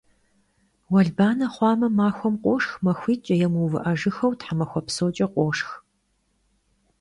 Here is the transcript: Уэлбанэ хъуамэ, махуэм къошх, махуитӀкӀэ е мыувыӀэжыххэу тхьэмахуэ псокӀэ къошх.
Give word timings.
Уэлбанэ 0.91 1.47
хъуамэ, 1.53 1.87
махуэм 1.97 2.35
къошх, 2.43 2.71
махуитӀкӀэ 2.83 3.35
е 3.45 3.47
мыувыӀэжыххэу 3.53 4.37
тхьэмахуэ 4.39 4.81
псокӀэ 4.85 5.27
къошх. 5.33 5.69